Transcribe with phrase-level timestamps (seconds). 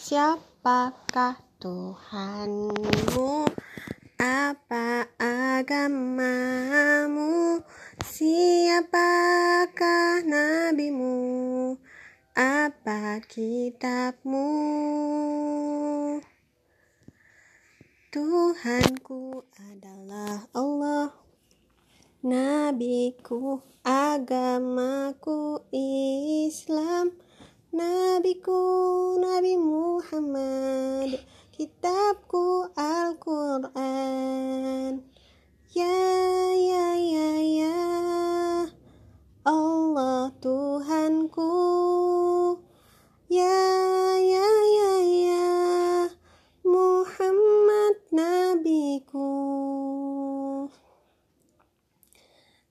[0.00, 2.72] Siapakah Tuhanmu?
[4.16, 6.00] Apa agamamu?
[8.00, 9.44] Siapakah
[10.24, 11.76] nabimu?
[12.32, 14.48] Apa kitabmu?
[18.08, 21.25] Tuhanku adalah Allah
[22.66, 27.14] Nabiku agamaku Islam.
[27.70, 28.58] Nabiku
[29.22, 31.14] Nabi Muhammad.
[31.54, 32.45] Kitabku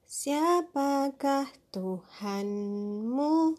[0.05, 3.57] Siapakah Tuhanmu?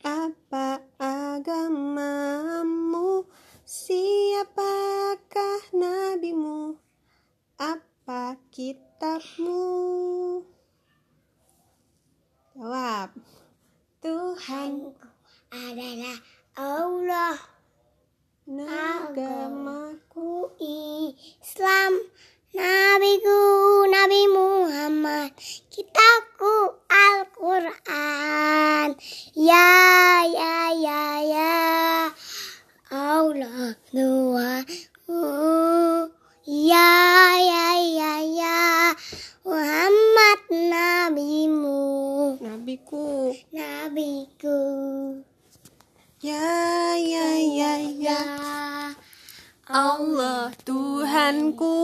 [0.00, 2.08] Apa agamamu?
[3.60, 6.80] Siapakah nabimu?
[7.60, 9.68] Apa kitabmu?
[12.56, 13.12] Jawab.
[14.00, 14.96] Tuhan
[15.52, 16.16] adalah
[16.56, 17.36] Allah
[18.48, 21.71] agamaku Islam
[25.72, 28.88] Kitabku Al-Quran.
[29.32, 29.68] Ya
[30.28, 31.54] ya ya ya.
[32.92, 36.12] Allah Tuhanku
[36.44, 36.90] Ya
[37.38, 38.58] ya ya ya.
[39.46, 42.36] Muhammad Nabimu.
[42.42, 43.32] Nabiku.
[43.52, 44.60] Nabiku.
[46.22, 48.20] Ya ya ya ya.
[49.66, 51.76] Allah Tuhanku.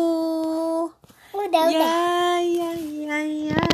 [1.33, 2.43] Udah udah.
[2.43, 2.71] Ya
[3.19, 3.68] 哎呀。